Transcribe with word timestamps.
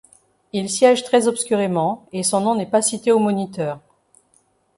Il 0.51 0.67
siège 0.67 1.03
très 1.03 1.27
obscurément 1.27 2.07
et 2.11 2.23
son 2.23 2.39
nom 2.41 2.55
n'est 2.55 2.65
pas 2.65 2.81
cité 2.81 3.11
au 3.11 3.19
Moniteur. 3.19 3.79